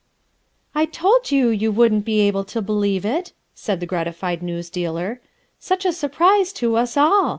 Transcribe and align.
"I 0.73 0.85
told 0.85 1.29
you 1.29 1.49
you 1.49 1.71
wouldn't 1.71 2.05
be 2.05 2.21
able 2.21 2.43
to 2.45 2.59
behove 2.59 3.05
it/' 3.05 3.33
said 3.53 3.79
the 3.81 3.85
gratified 3.85 4.41
news 4.41 4.71
dealer. 4.71 5.21
"Such 5.59 5.85
a 5.85 5.93
surprise 5.93 6.51
to 6.53 6.75
us 6.75 6.97
all 6.97 7.29